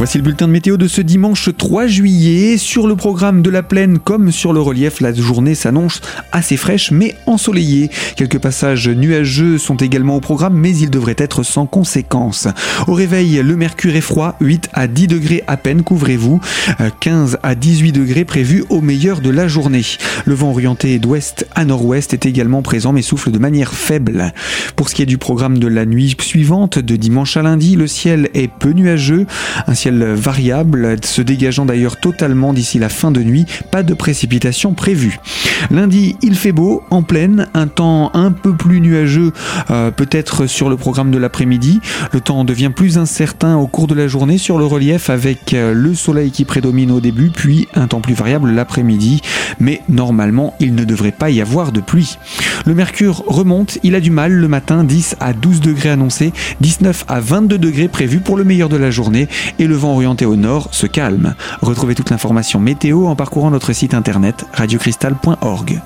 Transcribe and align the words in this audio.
Voici 0.00 0.16
le 0.16 0.24
bulletin 0.24 0.46
de 0.46 0.52
météo 0.52 0.78
de 0.78 0.88
ce 0.88 1.02
dimanche 1.02 1.50
3 1.54 1.86
juillet. 1.86 2.56
Sur 2.56 2.86
le 2.86 2.96
programme 2.96 3.42
de 3.42 3.50
la 3.50 3.62
plaine 3.62 3.98
comme 3.98 4.32
sur 4.32 4.54
le 4.54 4.60
relief, 4.62 5.02
la 5.02 5.12
journée 5.12 5.54
s'annonce 5.54 6.00
assez 6.32 6.56
fraîche 6.56 6.90
mais 6.90 7.16
ensoleillée. 7.26 7.90
Quelques 8.16 8.38
passages 8.38 8.88
nuageux 8.88 9.58
sont 9.58 9.76
également 9.76 10.16
au 10.16 10.20
programme 10.20 10.54
mais 10.54 10.74
ils 10.74 10.88
devraient 10.88 11.16
être 11.18 11.42
sans 11.42 11.66
conséquence. 11.66 12.48
Au 12.86 12.94
réveil, 12.94 13.42
le 13.44 13.56
mercure 13.56 13.94
est 13.94 14.00
froid, 14.00 14.36
8 14.40 14.70
à 14.72 14.86
10 14.86 15.06
degrés 15.06 15.44
à 15.46 15.58
peine, 15.58 15.82
couvrez-vous. 15.82 16.40
15 17.00 17.36
à 17.42 17.54
18 17.54 17.92
degrés 17.92 18.24
prévus 18.24 18.64
au 18.70 18.80
meilleur 18.80 19.20
de 19.20 19.28
la 19.28 19.48
journée. 19.48 19.84
Le 20.24 20.32
vent 20.32 20.48
orienté 20.48 20.98
d'ouest 20.98 21.46
à 21.54 21.66
nord-ouest 21.66 22.14
est 22.14 22.24
également 22.24 22.62
présent 22.62 22.94
mais 22.94 23.02
souffle 23.02 23.32
de 23.32 23.38
manière 23.38 23.74
faible. 23.74 24.32
Pour 24.76 24.88
ce 24.88 24.94
qui 24.94 25.02
est 25.02 25.06
du 25.06 25.18
programme 25.18 25.58
de 25.58 25.68
la 25.68 25.84
nuit 25.84 26.16
suivante, 26.18 26.78
de 26.78 26.96
dimanche 26.96 27.36
à 27.36 27.42
lundi, 27.42 27.76
le 27.76 27.86
ciel 27.86 28.30
est 28.32 28.48
peu 28.48 28.70
nuageux, 28.70 29.26
variable, 29.98 30.96
se 31.02 31.22
dégageant 31.22 31.64
d'ailleurs 31.64 31.98
totalement 31.98 32.52
d'ici 32.52 32.78
la 32.78 32.88
fin 32.88 33.10
de 33.10 33.22
nuit, 33.22 33.46
pas 33.70 33.82
de 33.82 33.94
précipitations 33.94 34.74
prévues. 34.74 35.18
Lundi, 35.70 36.16
il 36.22 36.34
fait 36.34 36.52
beau, 36.52 36.82
en 36.90 37.02
pleine, 37.02 37.48
un 37.54 37.66
temps 37.66 38.10
un 38.14 38.32
peu 38.32 38.54
plus 38.54 38.80
nuageux 38.80 39.32
euh, 39.70 39.90
peut-être 39.90 40.46
sur 40.46 40.68
le 40.68 40.76
programme 40.76 41.10
de 41.10 41.18
l'après-midi. 41.18 41.80
Le 42.12 42.20
temps 42.20 42.44
devient 42.44 42.70
plus 42.74 42.98
incertain 42.98 43.56
au 43.56 43.66
cours 43.66 43.86
de 43.86 43.94
la 43.94 44.08
journée 44.08 44.38
sur 44.38 44.58
le 44.58 44.64
relief 44.64 45.10
avec 45.10 45.52
euh, 45.52 45.74
le 45.74 45.94
soleil 45.94 46.30
qui 46.30 46.44
prédomine 46.44 46.90
au 46.90 47.00
début, 47.00 47.30
puis 47.30 47.68
un 47.74 47.86
temps 47.86 48.00
plus 48.00 48.14
variable 48.14 48.50
l'après-midi. 48.50 49.20
Mais 49.58 49.82
normalement, 49.88 50.54
il 50.60 50.74
ne 50.74 50.84
devrait 50.84 51.12
pas 51.12 51.30
y 51.30 51.40
avoir 51.40 51.72
de 51.72 51.80
pluie. 51.80 52.16
Le 52.66 52.74
mercure 52.74 53.22
remonte, 53.26 53.78
il 53.82 53.94
a 53.94 54.00
du 54.00 54.10
mal 54.10 54.32
le 54.32 54.48
matin, 54.48 54.84
10 54.84 55.16
à 55.20 55.32
12 55.32 55.60
degrés 55.60 55.90
annoncés, 55.90 56.32
19 56.60 57.04
à 57.08 57.20
22 57.20 57.58
degrés 57.58 57.88
prévus 57.88 58.20
pour 58.20 58.36
le 58.36 58.44
meilleur 58.44 58.68
de 58.68 58.76
la 58.76 58.90
journée 58.90 59.28
et 59.58 59.66
le 59.66 59.74
vent 59.74 59.92
orienté 59.92 60.26
au 60.26 60.36
nord 60.36 60.68
se 60.72 60.86
calme. 60.86 61.34
Retrouvez 61.62 61.94
toute 61.94 62.10
l'information 62.10 62.60
météo 62.60 63.06
en 63.06 63.16
parcourant 63.16 63.50
notre 63.50 63.72
site 63.72 63.94
internet 63.94 64.46
radiocristal.org. 64.52 65.80